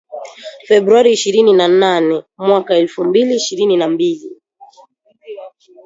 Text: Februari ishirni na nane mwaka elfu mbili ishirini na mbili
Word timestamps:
Februari 0.67 1.11
ishirni 1.13 1.53
na 1.53 1.67
nane 1.67 2.23
mwaka 2.37 2.75
elfu 2.75 3.03
mbili 3.03 3.35
ishirini 3.35 3.77
na 3.77 3.87
mbili 3.87 4.31